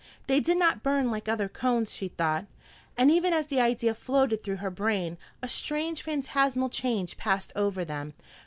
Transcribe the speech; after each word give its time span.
They 0.25 0.39
did 0.39 0.57
not 0.57 0.81
burn 0.81 1.11
like 1.11 1.29
other 1.29 1.47
cones, 1.47 1.93
she 1.93 2.07
thought, 2.07 2.47
and 2.97 3.11
even 3.11 3.33
as 3.33 3.45
the 3.45 3.61
idea 3.61 3.93
floated 3.93 4.43
through 4.43 4.55
her 4.55 4.71
brain, 4.71 5.19
a 5.43 5.47
strange, 5.47 6.01
phantasmal 6.01 6.69
change 6.69 7.17
passed 7.17 7.53
over 7.55 7.85
them. 7.85 8.15